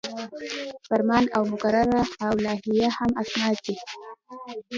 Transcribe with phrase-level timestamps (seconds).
[0.87, 3.75] فرمان او مقرره او لایحه هم اسناد دي.